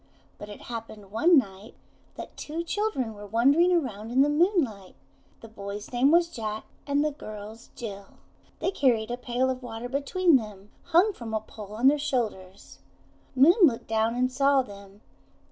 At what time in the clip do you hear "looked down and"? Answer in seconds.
13.61-14.31